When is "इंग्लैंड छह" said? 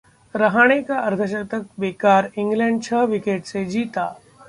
2.37-3.03